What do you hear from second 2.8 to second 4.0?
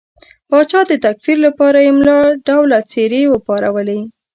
څېرې وپارولې.